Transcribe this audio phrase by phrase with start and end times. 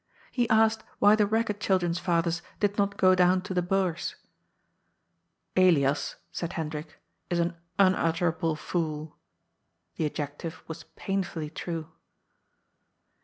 [0.31, 4.15] He asked why the ragged chil dren's fathers did not go down to the" Bourse.""
[5.55, 6.97] Elias," said Hendrik,"
[7.29, 9.15] is an unutterable fool."
[9.97, 11.89] The adjective was painfully true.